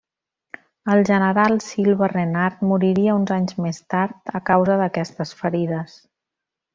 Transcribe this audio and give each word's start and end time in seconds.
El 0.93 1.01
general 1.09 1.59
Silva 1.65 2.09
Renard 2.15 2.63
moriria 2.71 3.17
uns 3.19 3.33
anys 3.37 3.59
més 3.65 3.83
tard 3.95 4.33
a 4.41 4.45
causa 4.51 4.79
d'aquestes 4.83 5.35
ferides. 5.43 5.99